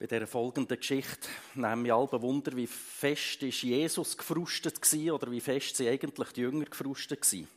[0.00, 5.30] Bei dieser folgenden Geschichte nehmen wir alle Wunder, wie fest ist Jesus gefrustet war oder
[5.30, 7.48] wie fest sind eigentlich die Jünger gefrustet waren.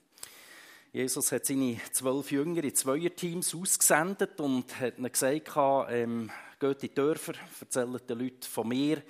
[0.91, 5.53] Jesus hat seine zwölf Jünger in Zweierteams ausgesendet und hat ihnen gesagt,
[5.89, 6.29] ähm,
[6.59, 9.01] geht in die Dörfer, erzählt den Leuten von mir,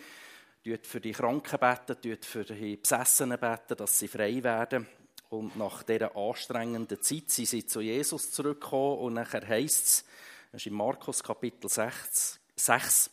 [0.63, 4.85] tut für die Kranken beten, tut für die Besessenen beten, dass sie frei werden.
[5.29, 10.05] Und nach dieser anstrengenden Zeit sind sie zu Jesus zurückgekommen und nachher heisst es,
[10.51, 13.09] das ist in Markus Kapitel 6, 6,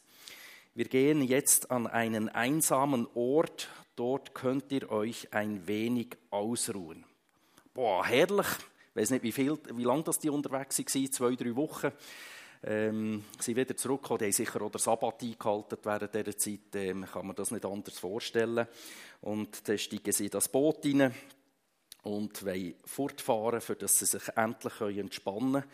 [0.80, 7.04] wir gehen jetzt an einen einsamen Ort, dort könnt ihr euch ein wenig ausruhen.
[7.74, 8.46] Boah, herrlich.
[8.88, 11.92] Ich weiß nicht, wie, viel, wie lange das die unterwegs waren, zwei, drei Wochen.
[12.62, 17.26] Ähm, sie wieder zurückgekommen, die haben sicher auch Sabbat eingehalten während dieser Zeit, ähm, kann
[17.26, 18.66] man das nicht anders vorstellen.
[19.20, 21.14] Und dann steigen sie in das Boot rein
[22.04, 25.64] und wollen fortfahren, dass sie sich endlich entspannen können.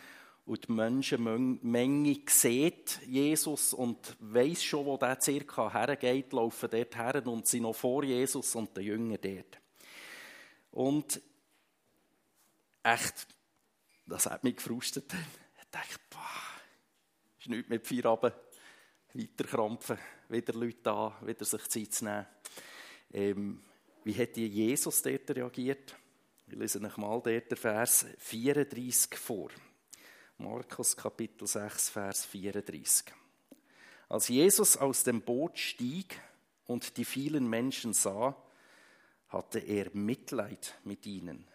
[0.46, 7.26] Und die Menschenmenge sieht Jesus und weiß schon, wo der circa hergeht, laufen dort her
[7.26, 9.60] und sind noch vor Jesus und den Jüngern dort.
[10.70, 11.20] Und
[12.84, 13.26] echt,
[14.06, 15.12] das hat mich gefrustet.
[15.12, 16.20] Ich dachte, boah,
[17.40, 18.36] ist nichts mit Feierabend,
[19.14, 22.26] weiter krampfen, wieder Leute da, wieder sich Zeit zu nehmen.
[23.12, 23.64] Ähm,
[24.04, 25.96] wie hat Jesus dort reagiert?
[26.46, 29.50] Ich lese euch mal dort den Vers 34 vor.
[30.38, 33.06] Markus Kapitel 6, Vers 34.
[34.08, 36.20] Als Jesus aus dem Boot stieg
[36.66, 38.36] und die vielen Menschen sah,
[39.28, 41.46] hatte er Mitleid mit ihnen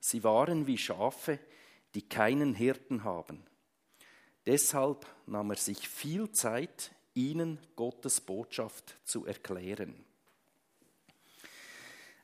[0.00, 1.38] Sie waren wie Schafe,
[1.94, 3.44] die keinen Hirten haben.
[4.46, 10.04] Deshalb nahm er sich viel Zeit, ihnen Gottes Botschaft zu erklären.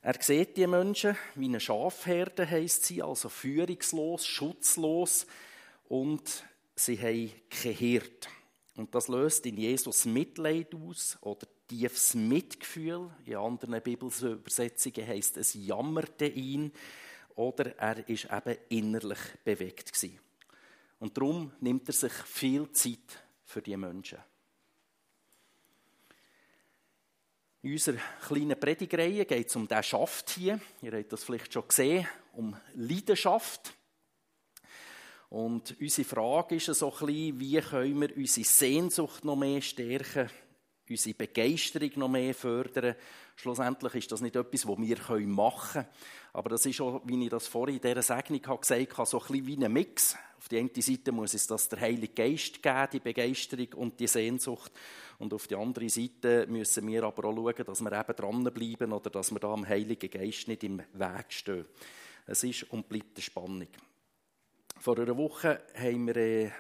[0.03, 5.27] Er sieht die Menschen wie eine Schafherde, heißt sie, also führungslos, schutzlos
[5.89, 8.29] und sie haben kein Hirt.
[8.77, 13.11] Und das löst in Jesus Mitleid aus oder tiefes Mitgefühl.
[13.25, 16.73] In anderen Bibelübersetzungen heißt es jammerte ihn
[17.37, 20.19] oder er ist eben innerlich bewegt gewesen.
[20.99, 24.19] Und darum nimmt er sich viel Zeit für die Menschen.
[27.63, 30.61] In unserer kleinen Predigreihe geht es um den Schaft hier.
[30.83, 33.75] Ihr habt das vielleicht schon gesehen, um Leidenschaft.
[35.35, 40.31] Und unsere Frage ist so ein bisschen, wie können wir unsere Sehnsucht noch mehr stärken,
[40.89, 42.95] unsere Begeisterung noch mehr fördern.
[43.35, 45.89] Schlussendlich ist das nicht etwas, was wir machen können,
[46.35, 49.27] aber das ist auch, wie ich das vorhin in dieser Segnung gesagt habe, so ein
[49.27, 50.17] bisschen wie ein Mix.
[50.39, 54.07] Auf der einen Seite muss es das der Heilige Geist geben, die Begeisterung und die
[54.07, 54.71] Sehnsucht.
[55.19, 59.11] Und auf der anderen Seite müssen wir aber auch schauen, dass wir eben dranbleiben oder
[59.11, 61.67] dass wir da am Heiligen Geist nicht im Weg stehen.
[62.25, 63.69] Es ist und bleibt eine Spannung.
[64.85, 66.51] Vor einer Woche haben wir äh,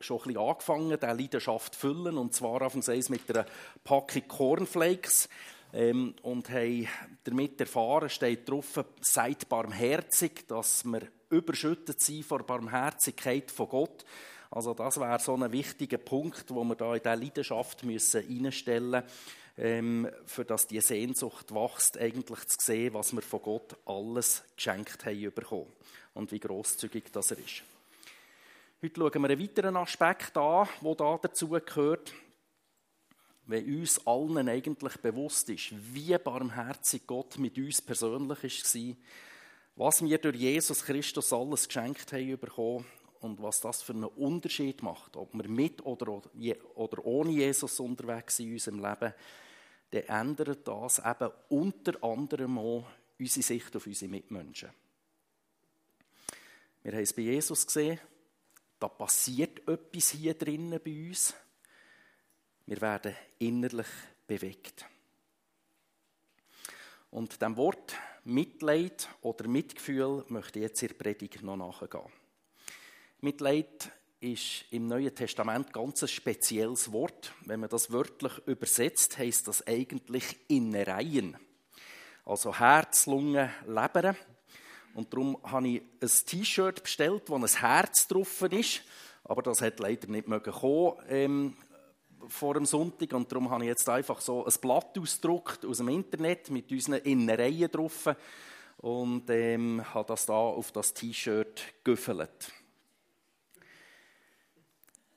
[0.00, 2.16] schon ein bisschen angefangen, diese Leidenschaft zu füllen.
[2.16, 3.44] Und zwar anfangs mit einer
[3.84, 5.28] Packung Cornflakes
[5.74, 6.88] ähm, und haben
[7.24, 14.06] damit erfahren, steht drauf, seid barmherzig, dass wir überschüttet sind vor Barmherzigkeit von Gott.
[14.50, 19.04] Also das wäre so ein wichtiger Punkt, wo wir da in diese Leidenschaft einstellen müssen,
[19.58, 25.04] ähm, für dass die Sehnsucht wächst, eigentlich zu sehen, was wir von Gott alles geschenkt
[25.04, 25.70] haben bekommen
[26.16, 27.62] und wie großzügig das er ist.
[28.82, 32.12] Heute schauen wir einen weiteren Aspekt an, der da dazu gehört
[33.46, 38.96] wenn uns allen eigentlich bewusst ist, wie barmherzig Gott mit uns persönlich war,
[39.76, 42.84] was wir durch Jesus Christus alles geschenkt haben bekommen
[43.20, 46.22] und was das für einen Unterschied macht, ob wir mit oder,
[46.74, 49.14] oder ohne Jesus unterwegs sind in unserem Leben,
[49.90, 52.84] dann ändert das eben unter anderem auch
[53.18, 54.70] unsere Sicht auf unsere Mitmenschen.
[56.86, 57.98] Wir haben es bei Jesus gesehen,
[58.78, 61.34] da passiert etwas hier drinnen bei uns.
[62.64, 63.88] Wir werden innerlich
[64.24, 64.86] bewegt.
[67.10, 72.06] Und dem Wort Mitleid oder Mitgefühl möchte ich jetzt in der Predigt noch nachgehen.
[73.18, 77.32] Mitleid ist im Neuen Testament ganz ein spezielles Wort.
[77.46, 81.36] Wenn man das wörtlich übersetzt, heißt das eigentlich Innereien.
[82.24, 84.14] Also Herz, Lunge, Leber.
[84.96, 88.80] Und darum habe ich ein T-Shirt bestellt, wo ein Herz drauf ist.
[89.24, 90.92] Aber das hat leider nicht kommen.
[91.10, 91.56] Ähm,
[92.28, 95.90] vor dem Sonntag und darum habe ich jetzt einfach so ein Blatt ausgedruckt aus dem
[95.90, 98.08] Internet mit unseren Innereien drauf
[98.78, 102.50] und ähm, habe das da auf das T-Shirt gefüllt.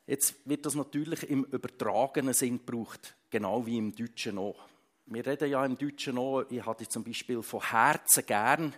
[0.06, 4.60] Jetzt wird das natürlich im übertragenen Sinn gebraucht, genau wie im Deutschen auch.
[5.06, 8.76] Wir reden ja im Deutschen auch, ich hatte zum Beispiel von Herzen gern,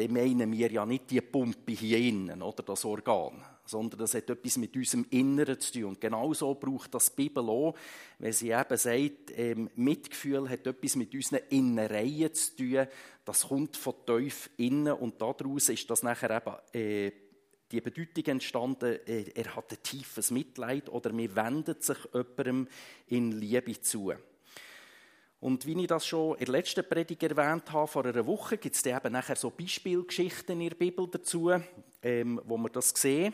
[0.00, 4.30] dann meinen wir ja nicht die Pumpe hier innen oder das Organ, sondern das hat
[4.30, 5.84] etwas mit unserem Inneren zu tun.
[5.84, 7.74] Und genau so braucht das die Bibel auch,
[8.18, 12.86] wenn sie eben sagt, ähm, Mitgefühl hat etwas mit unseren Innereien zu tun.
[13.26, 17.12] Das kommt von tief innen und daraus ist das nachher eben äh,
[17.70, 22.68] die Bedeutung entstanden, äh, er hat ein tiefes Mitleid oder mir wendet sich jemandem
[23.06, 24.14] in Liebe zu.
[25.40, 28.76] Und wie ich das schon in der letzten Predigt erwähnt habe, vor einer Woche, gibt
[28.76, 31.50] es eben nachher so Beispielgeschichten in der Bibel dazu,
[32.02, 33.32] ähm, wo wir das sehen.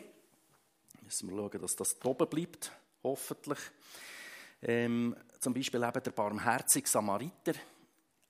[1.02, 2.70] Müssen wir schauen, dass das oben bleibt,
[3.02, 3.58] hoffentlich.
[4.62, 7.54] Ähm, zum Beispiel eben der barmherzige Samariter.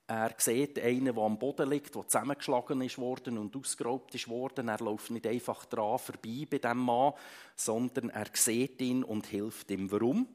[0.08, 4.68] Er sieht einen, der am Boden liegt, der zusammengeschlagen ist worden und ausgeraubt ist worden.
[4.68, 7.12] Er läuft nicht einfach dran vorbei bei diesem Mann,
[7.56, 9.90] sondern er sieht ihn und hilft ihm.
[9.90, 10.28] Warum?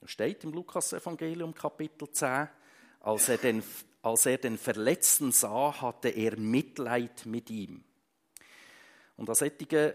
[0.00, 2.48] Das steht im Lukas-Evangelium, Kapitel 10.
[3.04, 3.62] Als er, den,
[4.00, 7.84] als er den Verletzten sah, hatte er Mitleid mit ihm.
[9.18, 9.92] Und an solchen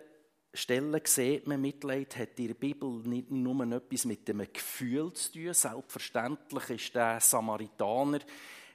[0.54, 5.32] Stellen sieht man, Mitleid hat in der Bibel nicht nur etwas mit dem Gefühl zu
[5.32, 5.54] tun.
[5.56, 8.20] Selbstverständlich ist der Samaritaner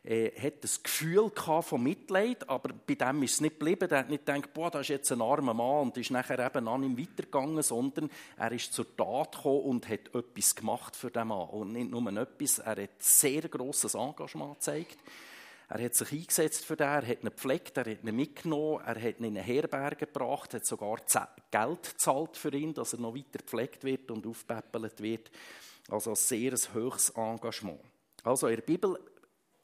[0.04, 3.90] äh, hat das Gefühl von Mitleid, aber bei dem ist es nicht geblieben.
[3.90, 6.68] Er hat nicht gedacht, boah, das ist jetzt ein armer Mann und ist nachher eben
[6.68, 11.28] an ihm weitergegangen, sondern er ist zur Tat gekommen und hat etwas gemacht für den
[11.28, 11.48] Mann.
[11.48, 14.98] Und nicht nur etwas, er hat sehr grosses Engagement gezeigt.
[15.70, 19.00] Er hat sich eingesetzt für den, er hat ihn gepflegt, er hat ihn mitgenommen, er
[19.00, 20.98] hat ihn in eine Herberge gebracht, hat sogar
[21.50, 25.30] Geld gezahlt für ihn, dass er noch weiter gepflegt wird und aufpäppelt wird.
[25.88, 27.80] Also ein sehr hohes Engagement.
[28.22, 28.98] Also in der Bibel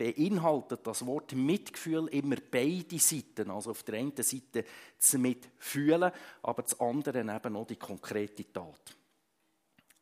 [0.00, 3.50] beinhaltet das Wort Mitgefühl immer beide Seiten.
[3.50, 4.64] Also auf der einen Seite
[4.98, 6.10] das Mitfühlen,
[6.42, 8.96] aber das andere eben auch die konkrete Tat.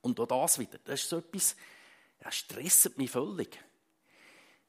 [0.03, 1.56] Und auch das wieder, das ist so etwas,
[2.21, 3.59] das stresst mich völlig.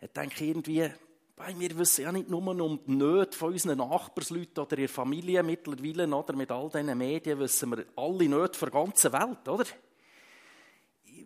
[0.02, 0.90] Ich denke irgendwie,
[1.38, 6.08] wir wissen ja nicht nur um die Nöte von unseren Nachbarsleuten oder ihrer Familie mittlerweile,
[6.08, 9.66] oder mit all diesen Medien wissen wir alle Nöte der ganzen Welt, oder?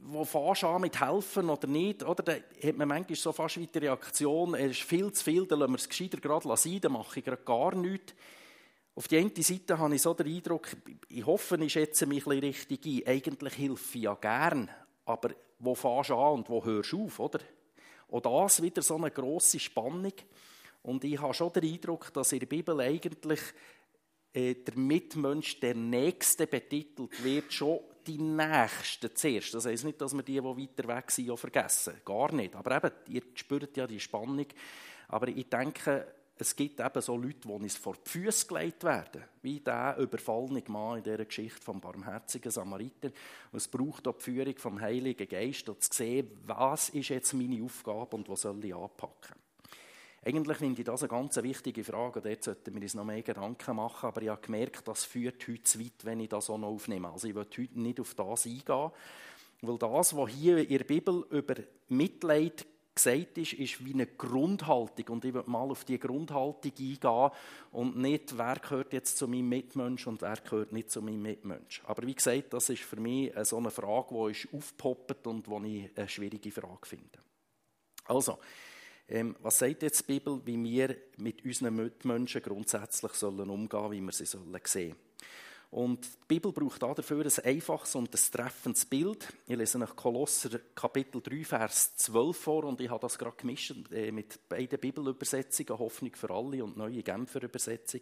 [0.06, 2.24] Wo fährst an mit helfen oder nicht, oder?
[2.24, 5.60] Da hat man manchmal so fast wie die Reaktion, es ist viel zu viel, dann
[5.60, 8.14] lassen wir es gescheiter gerade sein, dann mache ich gerade gar nichts.
[8.96, 10.70] Auf die eine Seite habe ich so den Eindruck,
[11.10, 14.70] ich hoffe, ich schätze mich ein bisschen richtig ein, eigentlich hilfe ich ja gern,
[15.06, 17.40] aber wo fährst du an und wo hörst du auf, oder?
[18.08, 20.14] Und das wieder so eine grosse Spannung.
[20.84, 23.40] Und ich habe schon den Eindruck, dass in der Bibel eigentlich
[24.34, 29.54] äh, der Mitmensch, der Nächste betitelt wird, schon die Nächsten zuerst.
[29.54, 31.94] Das heisst nicht, dass wir die, die weiter weg sind, auch vergessen.
[32.06, 32.56] Gar nicht.
[32.56, 34.48] Aber eben, ihr spürt ja die Spannung.
[35.08, 36.08] Aber ich denke,
[36.38, 40.64] es gibt eben so Leute, die uns vor die Füße gelegt werden, wie der überfallene
[40.68, 43.10] Mann in dieser Geschichte vom barmherzigen Samariter.
[43.52, 47.34] Und es braucht auch die Führung vom Heiligen Geist, um zu sehen, was ist jetzt
[47.34, 49.43] meine Aufgabe und was soll ich anpacken.
[50.26, 53.22] Eigentlich finde ich das eine ganz wichtige Frage, und dort sollten wir uns noch mehr
[53.22, 56.58] Gedanken machen, aber ich habe gemerkt, das führt heute zu weit, wenn ich das auch
[56.58, 57.12] noch aufnehme.
[57.12, 58.92] Also ich will heute nicht auf das eingehen,
[59.62, 61.56] weil das, was hier in der Bibel über
[61.90, 62.66] Mitleid
[62.96, 65.16] gesagt ist, ist wie eine Grundhaltung.
[65.16, 67.32] Und ich will mal auf diese Grundhaltung eingehen
[67.72, 71.82] und nicht, wer gehört jetzt zu meinem Mitmensch und wer gehört nicht zu meinem Mitmensch.
[71.86, 74.48] Aber wie gesagt, das ist für mich so eine Frage, die ist
[75.26, 77.20] und die ich eine schwierige Frage finde.
[78.06, 78.38] Also,
[79.14, 83.92] ähm, was sagt jetzt die Bibel, wie wir mit unseren Mitmenschen grundsätzlich sollen umgehen sollen,
[83.92, 84.96] wie wir sie sollen sehen
[85.74, 89.28] und die Bibel braucht dafür ein einfaches und ein treffendes Bild.
[89.48, 93.74] Ich lese nach Kolosser Kapitel 3, Vers 12 vor und ich habe das gerade gemischt
[93.92, 98.02] äh, mit beiden Bibelübersetzungen, Hoffnung für alle und neue Genfer Übersetzung.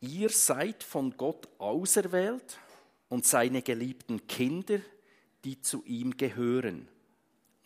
[0.00, 2.60] Ihr seid von Gott auserwählt
[3.08, 4.78] und seine geliebten Kinder,
[5.42, 6.86] die zu ihm gehören.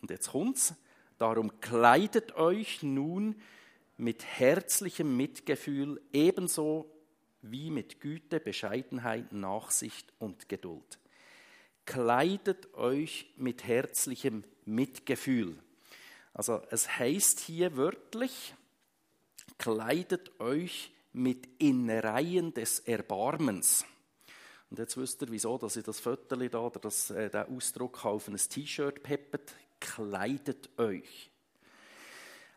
[0.01, 0.73] Und jetzt kommt's.
[1.21, 3.39] Darum kleidet euch nun
[3.95, 6.91] mit herzlichem Mitgefühl ebenso
[7.43, 10.97] wie mit Güte, Bescheidenheit, Nachsicht und Geduld.
[11.85, 15.59] Kleidet euch mit herzlichem Mitgefühl.
[16.33, 18.55] Also es heißt hier wörtlich,
[19.59, 23.85] kleidet euch mit Innereien des Erbarmens.
[24.71, 28.03] Und jetzt wisst ihr, wieso dass ich das Viertel da oder das, äh, den Ausdruck
[28.05, 31.31] auf ein T-Shirt peppet kleidet euch.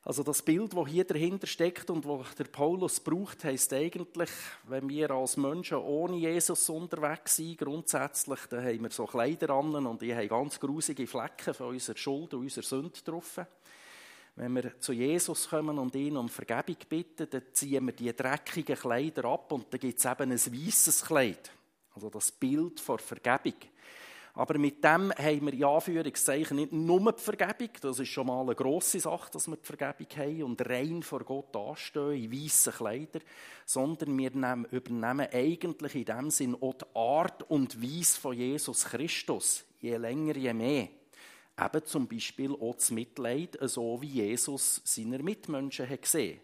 [0.07, 4.29] Also das Bild, das hier dahinter steckt und was der Paulus braucht, heißt eigentlich,
[4.65, 9.87] wenn wir als Menschen ohne Jesus unterwegs sind, grundsätzlich, dann haben wir so Kleider an
[9.87, 13.41] und die haben ganz grusige Flecken von unserer Schuld und unserer Sünde drauf.
[14.37, 18.77] Wenn wir zu Jesus kommen und ihn um Vergebung bitten, dann ziehen wir die dreckigen
[18.77, 21.51] Kleider ab und dann gibt es eben ein weißes Kleid.
[21.95, 23.55] Also das Bild vor Vergebung.
[24.37, 28.41] Aber mit dem haben wir in Anführungszeichen nicht nur die Vergebung, das ist schon mal
[28.41, 32.73] eine grosse Sache, dass wir die Vergebung haben und rein vor Gott anstehen in weißen
[32.73, 33.23] Kleidern,
[33.65, 38.87] sondern wir nehmen, übernehmen eigentlich in dem Sinn auch die Art und Weise von Jesus
[38.87, 40.89] Christus, je länger, je mehr.
[41.57, 46.41] Eben zum Beispiel auch das Mitleid, so wie Jesus seine Mitmenschen hat gesehen.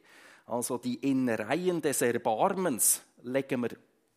[0.46, 3.70] Also die Innereien des Erbarmens legen wir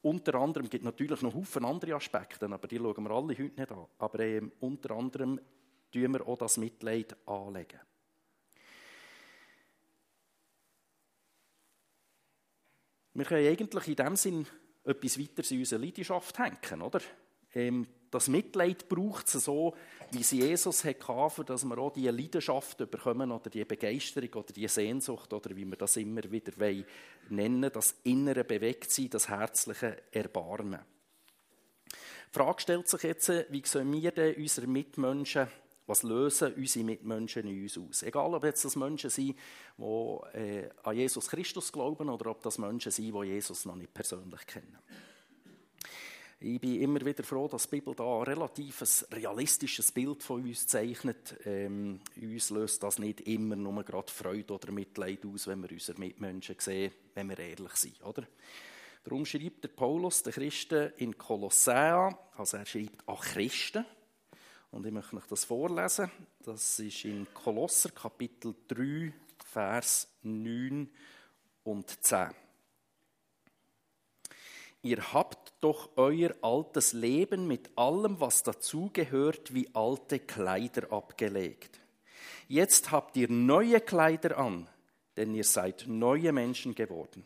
[0.03, 3.71] unter anderem, gibt natürlich noch Haufen andere Aspekte, aber die schauen wir alle heute nicht
[3.71, 3.87] an.
[3.97, 5.39] Aber ähm, unter anderem
[5.91, 7.79] tun wir auch das Mitleid anlegen.
[13.13, 14.45] Wir können eigentlich in dem Sinn
[14.83, 16.99] etwas weiter in unsere Leidenschaft hängen, oder?
[17.53, 19.73] Ähm, das Mitleid braucht es so,
[20.11, 24.67] wie es Jesus hatte, dass wir auch diese Leidenschaft bekommen oder die Begeisterung oder die
[24.67, 26.51] Sehnsucht oder wie wir das immer wieder
[27.29, 30.81] nennen das innere Bewegtsein, das herzliche Erbarmen.
[31.87, 35.47] Die Frage stellt sich jetzt, wie sollen wir denn unsere Mitmenschen,
[35.87, 38.03] was lösen unsere Mitmenschen in uns aus?
[38.03, 39.35] Egal, ob jetzt das Menschen sind,
[39.77, 39.83] die
[40.33, 44.45] äh, an Jesus Christus glauben oder ob das Menschen sind, die Jesus noch nicht persönlich
[44.45, 44.77] kennen.
[46.45, 48.83] Ich bin immer wieder froh, dass die Bibel da ein relativ
[49.13, 51.37] realistisches Bild von uns zeichnet.
[51.45, 55.97] Ähm, uns löst das nicht immer nur gerade Freude oder Mitleid aus, wenn wir unsere
[55.97, 58.27] Mitmenschen sehen, wenn wir ehrlich sind, oder?
[59.05, 63.85] Darum schreibt der Paulus den Christen in Kolossea, also er schreibt an Christen,
[64.71, 66.11] und ich möchte euch das vorlesen.
[66.43, 69.13] Das ist in Kolosser Kapitel 3,
[69.45, 70.89] Vers 9
[71.63, 72.42] und 10.
[74.85, 81.79] Ihr habt doch euer altes Leben mit allem, was dazugehört, wie alte Kleider abgelegt.
[82.49, 84.67] Jetzt habt ihr neue Kleider an,
[85.15, 87.25] denn ihr seid neue Menschen geworden.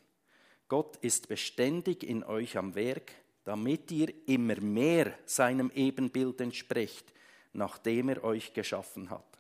[0.68, 3.12] Gott ist beständig in euch am Werk,
[3.44, 7.12] damit ihr immer mehr seinem Ebenbild entsprecht,
[7.54, 9.40] nachdem er euch geschaffen hat.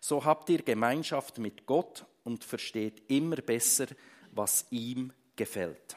[0.00, 3.86] So habt ihr Gemeinschaft mit Gott und versteht immer besser,
[4.32, 5.96] was ihm gefällt.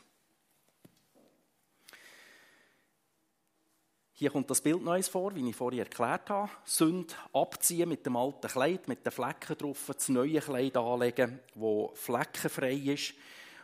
[4.17, 6.50] Hier kommt das Bild Neues vor, wie ich vorhin erklärt habe.
[6.63, 11.91] Sünd abziehen mit dem alten Kleid, mit den Flecken drauf, das neue Kleid anlegen, wo
[11.95, 13.13] fleckenfrei ist.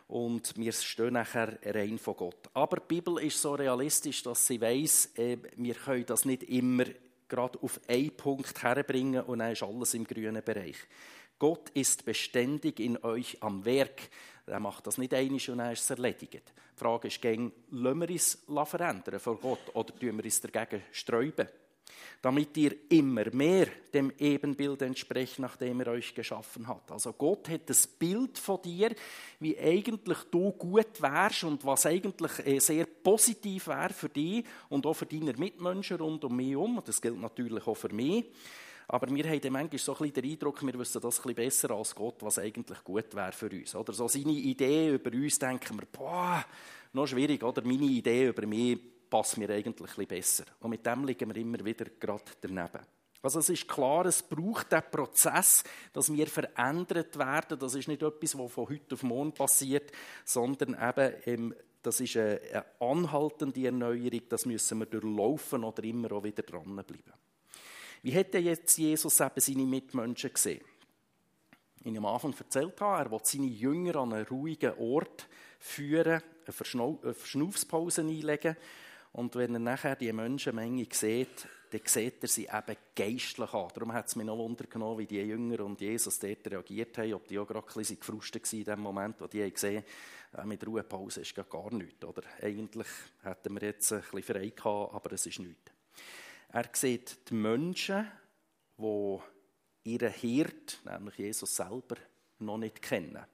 [0.09, 2.49] Und wir stehen nachher rein von Gott.
[2.53, 6.83] Aber die Bibel ist so realistisch, dass sie weiss, äh, wir können das nicht immer
[7.29, 10.75] gerade auf einen Punkt herbringen und dann ist alles im grünen Bereich.
[11.39, 14.09] Gott ist beständig in euch am Werk.
[14.51, 16.53] Er macht das nicht einig und dann ist es erledigt.
[16.75, 20.83] Die Frage ist, gehen, lassen wir uns verändern von Gott oder tun wir uns dagegen
[20.91, 21.47] sträuben?
[22.21, 26.91] Damit ihr immer mehr dem Ebenbild entsprecht, nachdem er euch geschaffen hat.
[26.91, 28.93] Also Gott hat das Bild von dir,
[29.39, 34.85] wie eigentlich du gut wärst und was eigentlich äh, sehr positiv wäre für dich und
[34.85, 36.81] auch für deine Mitmenschen rund um mich herum.
[36.85, 38.25] Das gilt natürlich auch für mich.
[38.91, 41.35] Aber wir haben dann manchmal so ein bisschen den Eindruck, wir wissen das ein bisschen
[41.35, 43.73] besser als Gott, was eigentlich gut wäre für uns.
[43.73, 46.43] Oder so seine Idee über uns denken wir, boah,
[46.91, 47.61] noch schwierig, oder?
[47.63, 48.77] Meine Idee über mich
[49.09, 50.43] passt mir eigentlich ein bisschen besser.
[50.59, 52.85] Und mit dem liegen wir immer wieder gerade daneben.
[53.21, 57.59] Also es ist klar, es braucht den Prozess, dass wir verändert werden.
[57.59, 59.89] Das ist nicht etwas, was von heute auf morgen passiert,
[60.25, 60.75] sondern
[61.25, 64.23] eben, das ist eine anhaltende Erneuerung.
[64.27, 67.13] Das müssen wir durchlaufen oder immer auch wieder dranbleiben.
[68.01, 70.61] Wie hätte jetzt Jesus eben seine Mitmenschen gesehen?
[71.83, 75.27] Ich am Anfang erzählt habe, er will seine Jünger an einen ruhigen Ort
[75.59, 78.55] führen, eine Verschnaufspause einlegen.
[79.13, 83.69] Und wenn er nachher die Menschenmenge sieht, dann sieht er sie eben geistlich an.
[83.73, 87.13] Darum hat es mich noch Wunder genommen, wie die Jünger und Jesus dort reagiert haben,
[87.13, 89.83] ob die auch gerade ein bisschen gefrustet waren in dem Moment, wo die gesehen
[90.33, 92.03] haben, äh, mit Ruhepause ist gar nichts.
[92.03, 92.23] Oder?
[92.41, 92.87] Eigentlich
[93.23, 95.71] hätten wir jetzt ein bisschen frei gehabt, aber es ist nichts.
[96.53, 98.07] Er sieht die Menschen,
[98.77, 99.17] die
[99.83, 101.95] ihren Hirt, nämlich Jesus selber,
[102.39, 103.25] noch nicht kennen.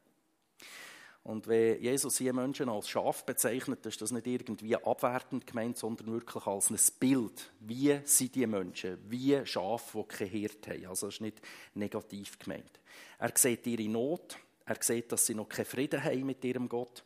[1.24, 6.08] Und wenn Jesus hier Menschen als Schaf bezeichnet, ist das nicht irgendwie abwertend gemeint, sondern
[6.14, 7.52] wirklich als ein Bild.
[7.60, 8.98] Wie sind die Menschen?
[9.10, 10.86] Wie Schafe, die kein Hirt haben.
[10.86, 11.42] Also das ist nicht
[11.74, 12.80] negativ gemeint.
[13.20, 14.38] Er sieht ihre Not.
[14.66, 17.04] Er sieht, dass sie noch keinen Frieden haben mit ihrem Gott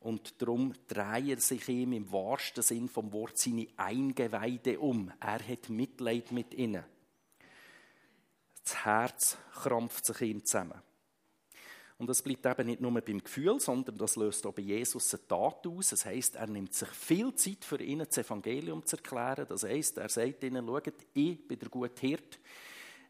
[0.00, 5.12] und darum drehen sich ihm im wahrsten Sinn vom Wort seine Eingeweide um.
[5.20, 6.84] Er hat Mitleid mit ihnen.
[8.64, 10.80] Das Herz krampft sich ihm zusammen.
[11.98, 15.26] Und das bleibt eben nicht nur beim Gefühl, sondern das löst auch bei Jesus eine
[15.28, 15.90] Tat aus.
[15.90, 19.44] Das heißt, er nimmt sich viel Zeit für ihnen, das Evangelium zu erklären.
[19.46, 22.40] Das heißt, er sagt ihnen, schaut, ich bin der gute Hirt.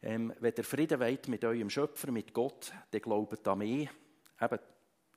[0.03, 3.89] Ähm, wenn ihr Frieden wollt mit eurem Schöpfer, mit Gott, dann glaubt an mich.
[4.41, 4.59] Eben,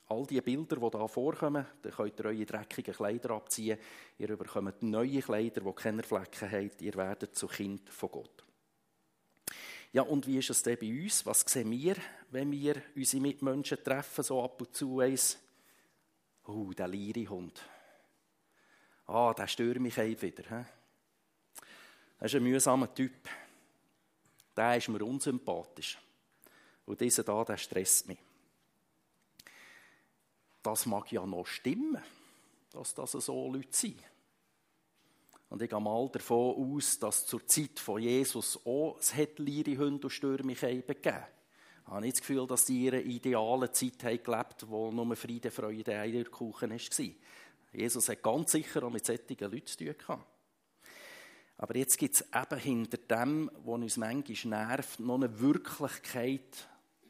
[0.08, 3.80] all die Bilder, die hier vorkommen, dann könnt ihr eure dreckigen Kleider abziehen.
[4.18, 6.72] Ihr bekommt neue Kleider, die keine Flecken haben.
[6.80, 8.44] Ihr werdet zu Kind von Gott.
[9.92, 11.26] Ja, und wie ist es denn bei uns?
[11.26, 11.96] Was sehen wir,
[12.32, 15.38] wenn wir unsere Mitmenschen treffen, so ab und zu eins?
[16.46, 16.90] Oh, der
[17.30, 17.62] Hund.
[19.06, 20.44] Ah, der stört mich wieder.
[20.44, 20.66] He?
[22.20, 23.30] Das ist ein mühsamer Typ.
[24.56, 25.98] Der ist mir unsympathisch.
[26.86, 28.20] Und dieser da, der stresst mich.
[30.64, 32.02] Das mag ja noch stimmen,
[32.72, 34.02] dass das so Leute sind.
[35.50, 40.08] Und ich gehe mal davon aus, dass zur Zeit von Jesus auch es leere Hunde
[40.08, 41.26] und Stürmigkeiten gegeben
[41.86, 45.52] Ich habe nicht das Gefühl, dass die ihre ideale Zeit gelebt haben, wo nur Friede,
[45.52, 47.10] Freude, Eierkuchen war.
[47.74, 50.24] Jesus hat ganz sicher auch mit solchen Leuten zu tun.
[51.58, 56.68] Aber jetzt gibt es eben hinter dem, was uns manchmal nervt, noch eine Wirklichkeit,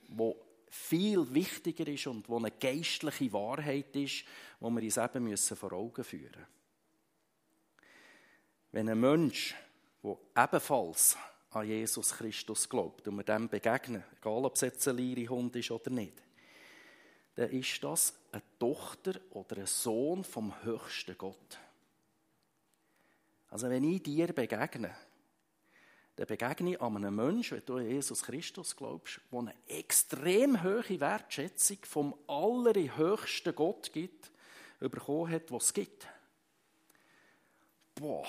[0.09, 0.33] die
[0.73, 4.25] viel wichtiger ist und wo eine geistliche Wahrheit ist,
[4.59, 6.47] wo wir uns eben müssen vor Augen führen müssen.
[8.71, 9.53] Wenn ein Mensch,
[10.03, 11.15] der ebenfalls
[11.51, 15.69] an Jesus Christus glaubt und wir dem begegnen, egal ob es jetzt ein Lehrehund ist
[15.69, 16.23] oder nicht,
[17.35, 21.59] dann ist das eine Tochter oder ein Sohn vom höchsten Gott.
[23.49, 24.95] Also wenn ich dir begegne,
[26.15, 30.99] dann begegne ich einem Menschen, wenn du an Jesus Christus glaubst, der eine extrem hohe
[30.99, 34.31] Wertschätzung vom allerhöchsten Gott gibt,
[34.79, 36.07] bekommen hat, was es gibt.
[37.95, 38.27] Boah,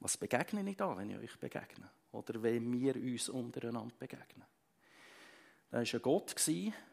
[0.00, 1.90] was begegne ich da, wenn ich euch begegne?
[2.12, 4.46] Oder wenn wir uns untereinander begegnen?
[5.70, 6.34] Da war ein Gott,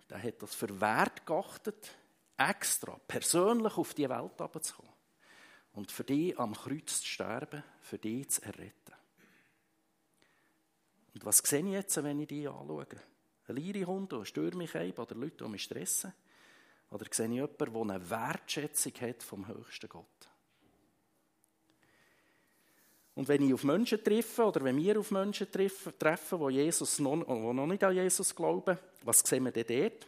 [0.10, 1.90] der hat das für wert geachtet,
[2.38, 4.97] extra, persönlich auf die Welt herabzukommen.
[5.78, 8.94] Und für dich am Kreuz zu sterben, für dich zu erretten.
[11.14, 12.88] Und was sehe ich jetzt, wenn ich die anschaue?
[13.48, 16.14] Ein Leirehund, der stört mich oder Leute, die mich stressen?
[16.90, 20.30] Oder sehe ich jemanden, der eine Wertschätzung hat vom höchsten Gott?
[23.14, 25.94] Und wenn ich auf Menschen treffe, oder wenn wir auf Menschen treffen,
[26.40, 30.08] die, Jesus noch, die noch nicht an Jesus glauben, was sehen wir denn dort?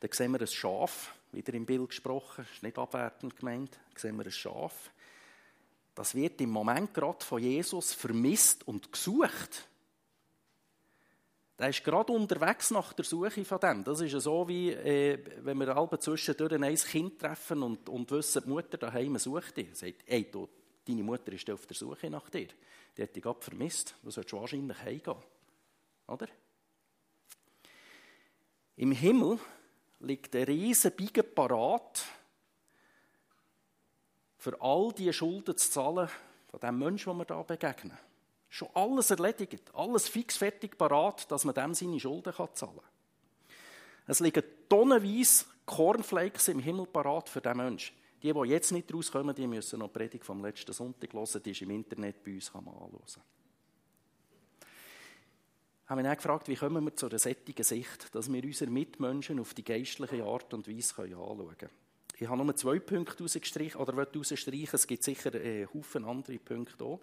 [0.00, 4.24] Dann sehen wir ein Schaf, wieder im Bild gesprochen, ist nicht abwertend gemeint, sehen wir
[4.24, 4.90] ein Schaf.
[5.94, 9.68] Das wird im Moment gerade von Jesus vermisst und gesucht.
[11.58, 13.84] Der ist gerade unterwegs nach der Suche von dem.
[13.84, 18.42] Das ist so, wie äh, wenn wir alle zwischendurch ein Kind treffen und, und wissen,
[18.44, 19.68] die Mutter daheim sucht dich.
[19.76, 20.48] Sagt, ey, du,
[20.86, 22.48] Deine Mutter ist auf der Suche nach dir.
[22.96, 23.94] Die hat dich gerade vermisst.
[24.02, 25.16] Du solltest wahrscheinlich heimgehen.
[26.06, 26.28] Oder?
[28.76, 29.38] Im Himmel
[30.00, 32.04] liegt ein riesen Biegen parat,
[34.38, 36.08] für all die Schulden zu zahlen
[36.48, 37.96] von dem Menschen, dem wir hier begegnen.
[38.50, 42.80] Schon alles erledigt, alles fix fertig parat, dass man dem seine Schulden zahlen kann.
[44.06, 47.96] Es liegen tonnenweise Cornflakes im Himmel parat für diesen Menschen.
[48.22, 51.50] Die, die jetzt nicht rauskommen, die müssen noch die Predigt vom letzten Sonntag hören, die
[51.50, 53.22] ist im Internet bei uns, kann man anschauen.
[55.84, 58.70] Ich habe mich dann gefragt, wie kommen wir zu einer sättigen Sicht, dass wir unsere
[58.70, 61.72] Mitmenschen auf die geistliche Art und Weise anschauen können.
[62.16, 66.84] Ich habe nur zwei Punkte rausgestrichen, oder rausstreichen, es gibt sicher einen Haufen andere Punkte
[66.84, 67.00] auch.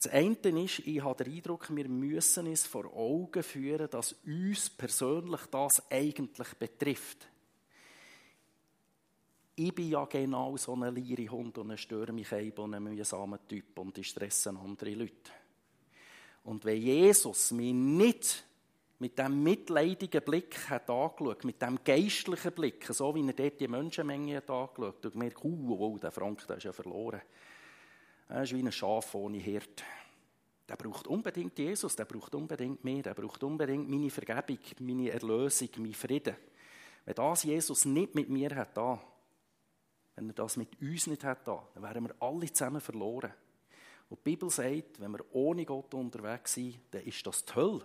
[0.00, 4.70] Das eine ist, ich habe den Eindruck, wir müssen es vor Augen führen, dass uns
[4.70, 7.28] persönlich das eigentlich betrifft
[9.56, 13.96] ich bin ja genau so ein Lehrehund und ein Störmicheib und ein mühsamer Typ und
[13.98, 15.30] ich stresse andere Leute.
[16.44, 18.44] Und wenn Jesus mich nicht
[18.98, 23.68] mit diesem mitleidigen Blick hat angeschaut, mit diesem geistlichen Blick, so wie er dort die
[23.68, 27.20] Menschenmenge hat angeschaut und gemerkt, uh, oh, der Frank, der ist ja verloren.
[28.28, 29.82] Er ist wie ein Schaf ohne Hirt.
[30.68, 35.68] Der braucht unbedingt Jesus, der braucht unbedingt mich, der braucht unbedingt meine Vergebung, meine Erlösung,
[35.76, 36.36] meinen Frieden.
[37.04, 38.76] Wenn das Jesus nicht mit mir hat,
[40.16, 43.32] wenn er das mit uns nicht hat, dann wären wir alle zusammen verloren.
[44.14, 47.84] Und die Bibel sagt, wenn wir ohne Gott unterwegs sind, dann ist das die Hölle.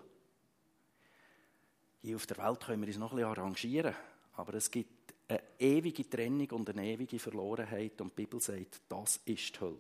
[2.03, 3.95] Hier auf der Welt können wir uns noch ein bisschen arrangieren,
[4.35, 9.19] aber es gibt eine ewige Trennung und eine ewige Verlorenheit und die Bibel sagt, das
[9.25, 9.79] ist die Hölle.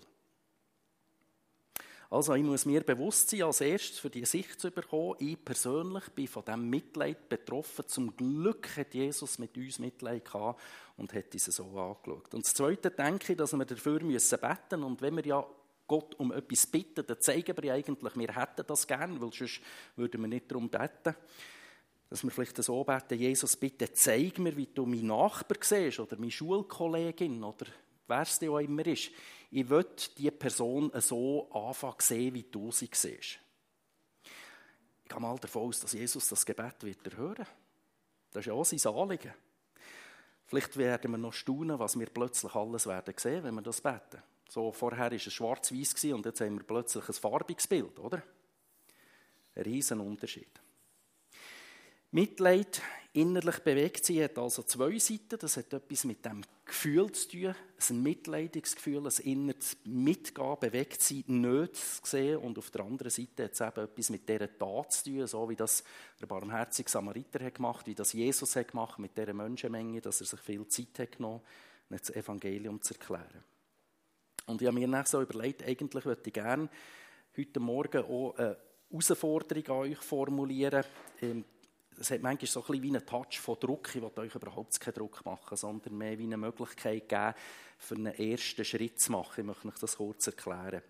[2.09, 6.09] Also ich muss mir bewusst sein, als erstes für die Sicht zu bekommen, ich persönlich
[6.09, 7.87] bin von diesem Mitleid betroffen.
[7.87, 10.59] Zum Glück hat Jesus mit uns Mitleid gehabt
[10.97, 12.33] und hat uns so angeschaut.
[12.33, 15.45] Und das Zweite denke ich, dass wir dafür müssen beten und wenn wir ja
[15.89, 19.59] Gott um etwas bitten, dann zeigen wir eigentlich, wir hätten das gern, weil sonst
[19.97, 21.15] würden wir nicht darum beten.
[22.09, 26.17] Dass wir vielleicht so beten, Jesus, bitte zeig mir, wie du meinen Nachbar siehst oder
[26.17, 27.65] meine Schulkollegin oder
[28.07, 29.11] wer es auch immer ist
[29.51, 29.85] ich will
[30.17, 33.39] die Person so anfangen sehen, wie du sie siehst.
[35.03, 37.47] Ich gehe mal davon aus, dass Jesus das Gebet wird erhören.
[38.31, 39.33] Das ist ja auch sein Anliegen.
[40.45, 44.21] Vielleicht werden wir noch staunen, was wir plötzlich alles werden sehen, wenn wir das beten.
[44.49, 48.23] So, vorher war es schwarz-weiß und jetzt haben wir plötzlich ein farbiges Bild, oder?
[49.55, 50.49] Ein riesen Unterschied.
[52.11, 52.81] Mitleid,
[53.13, 55.37] innerlich bewegt sein, hat also zwei Seiten.
[55.37, 57.55] Das hat etwas mit dem Gefühl zu tun.
[57.87, 62.37] Ein Mitleidsgefühl, ein inneres Mitgehen, bewegt sein, nicht zu sehen.
[62.37, 65.47] Und auf der anderen Seite hat es eben etwas mit dieser Tat zu tun, so
[65.47, 65.83] wie das
[66.19, 70.25] der barmherzige Samariter hat gemacht, wie das Jesus hat gemacht mit dieser Menschenmenge, dass er
[70.25, 71.41] sich viel Zeit hat genommen,
[71.89, 73.43] das Evangelium zu erklären.
[74.49, 76.67] Und ich habe mir dann so überlegt, eigentlich würde ich gerne
[77.37, 78.57] heute Morgen auch eine
[78.89, 80.83] Herausforderung an euch formulieren.
[81.21, 81.45] Ähm,
[81.99, 83.89] es hat manchmal so ein bisschen wie einen Touch von Druck.
[83.93, 87.35] Ich will euch überhaupt keinen Druck machen, sondern mehr wie eine Möglichkeit geben,
[87.77, 89.41] für einen ersten Schritt zu machen.
[89.41, 90.81] Ich möchte euch das kurz erklären.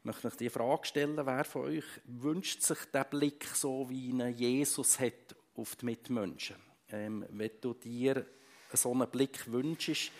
[0.00, 4.08] Ich möchte euch die Frage stellen, wer von euch wünscht sich den Blick so, wie
[4.08, 6.56] ihn Jesus hat auf die Mitmenschen?
[6.90, 8.26] Ähm, wenn du dir
[8.72, 10.10] so einen Blick wünschst,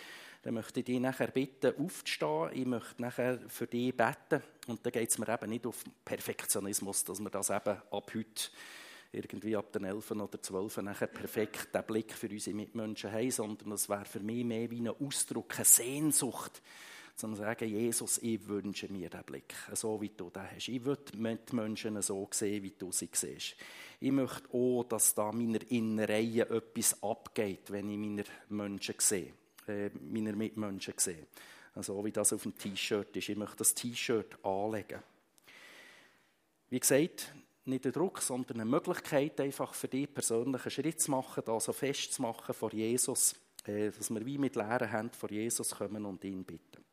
[0.43, 2.51] dann möchte ich dich nachher bitten, aufzustehen.
[2.53, 4.43] Ich möchte nachher für dich beten.
[4.67, 8.51] Und da geht es mir eben nicht auf Perfektionismus, dass wir das eben ab heute
[9.11, 13.71] irgendwie ab den 11 oder 12 nachher perfekt den Blick für unsere Mitmenschen haben, sondern
[13.71, 16.63] das wäre für mich mehr wie ein Ausdruck, eine Sehnsucht,
[17.19, 20.69] zu sagen, Jesus, ich wünsche mir den Blick, so wie du den hast.
[20.69, 23.57] Ich will die Menschen so sehen, wie du sie siehst.
[23.99, 29.33] Ich möchte auch, dass da meiner Innereien etwas abgeht, wenn ich meine Menschen sehe,
[29.69, 31.27] äh, meine Mitmenschen sehe.
[31.77, 33.29] So wie das auf dem T-Shirt ist.
[33.29, 35.01] Ich möchte das T-Shirt anlegen.
[36.71, 37.33] Wie gesagt,
[37.65, 41.61] nicht ein Druck, sondern eine Möglichkeit, einfach für dich persönlich einen Schritt zu machen, da
[41.61, 46.25] so festzumachen vor Jesus, äh, dass wir wie mit leeren Händen vor Jesus kommen und
[46.25, 46.85] ihn bitten.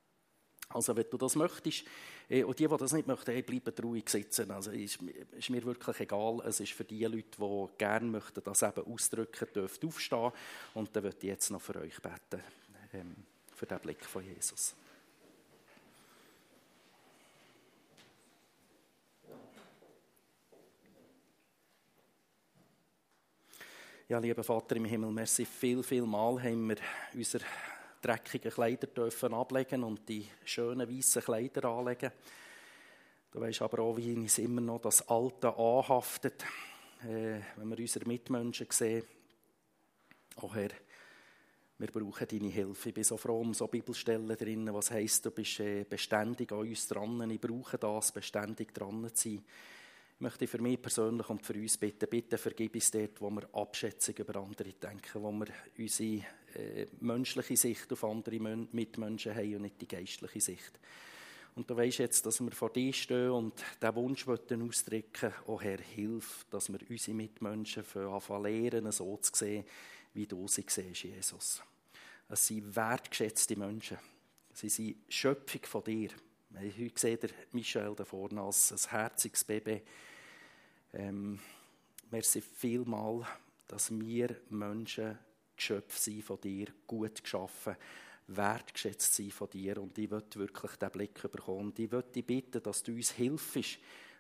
[0.69, 1.85] Also wenn du das möchtest,
[2.29, 4.51] äh, und die, die das nicht möchten, bleiben ruhig sitzen.
[4.51, 4.99] Also ist,
[5.37, 6.41] ist mir wirklich egal.
[6.45, 10.31] Es ist für die Leute, die gerne möchten, das eben ausdrücken, dürfen aufstehen.
[10.73, 12.43] Und dann würde ich jetzt noch für euch beten,
[13.53, 14.75] für den Blick von Jesus.
[24.07, 26.75] Ja, lieber Vater im Himmel, merci viel, viel Mal haben wir
[27.15, 27.43] unsere
[27.99, 32.11] dreckigen Kleider dürfen ablegen und die schönen weißen Kleider anlegen.
[33.31, 36.45] Du weißt aber auch, wie uns immer noch das Alte anhaftet,
[37.01, 39.03] äh, wenn wir unsere Mitmenschen sehen.
[40.39, 40.69] Oh Herr,
[41.77, 42.89] wir brauchen deine Hilfe.
[42.89, 46.59] Ich bin so froh um so Bibelstellen drin, was heisst, du bist äh, beständig an
[46.59, 47.29] uns dran.
[47.29, 49.43] Ich brauche das, beständig dran zu sein.
[50.15, 53.49] Ich möchte für mich persönlich und für uns bitten, bitte vergib uns dort, wo wir
[53.53, 59.63] Abschätzung über andere denken, wo wir unsere äh, menschliche Sicht auf andere Mitmenschen haben und
[59.63, 60.79] nicht die geistliche Sicht.
[61.55, 65.79] Und du weißt jetzt, dass wir vor dir stehen und diesen Wunsch ausdrücken oh Herr,
[65.79, 69.65] hilf, dass wir unsere Mitmenschen für lernen, so zu sehen,
[70.15, 71.61] wie du sie siehst, Jesus.
[72.29, 73.97] Es sind wertgeschätzte Menschen.
[74.53, 76.09] Sie sind Schöpfung von dir.
[76.57, 79.81] Heute seht ihr Michel da vorne als ein herziges Baby.
[80.93, 81.39] Ähm,
[82.09, 83.27] merci vielmal,
[83.67, 85.19] dass wir Menschen
[85.57, 87.75] Geschöpfe sind von dir, gut geschaffen,
[88.27, 89.81] wertgeschätzt sind von dir.
[89.81, 91.67] Und ich möchte wirklich diesen Blick bekommen.
[91.67, 93.79] Und ich möchte dich bitten, dass du uns hilfst,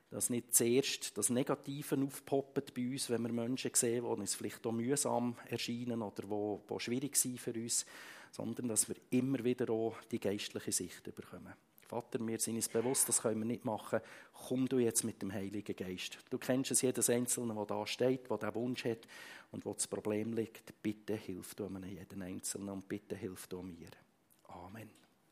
[0.09, 4.65] dass nicht zuerst das Negative aufpoppt bei uns, wenn wir Menschen sehen, die uns vielleicht
[4.65, 7.85] auch mühsam erscheinen oder die, die schwierig sind für uns,
[8.31, 11.53] sondern dass wir immer wieder auch die geistliche Sicht bekommen.
[11.87, 13.99] Vater, wir sind uns bewusst, das können wir nicht machen.
[14.47, 16.17] Komm du jetzt mit dem Heiligen Geist.
[16.29, 19.07] Du kennst es, jedes Einzelne, der da steht, der diesen Wunsch hat
[19.51, 20.73] und wo das Problem liegt.
[20.81, 23.89] Bitte hilf du mir jeden Einzelnen und bitte hilf du mir.
[24.47, 25.04] Amen.